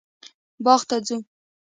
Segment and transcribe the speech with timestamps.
[0.65, 1.17] باغ ته ځو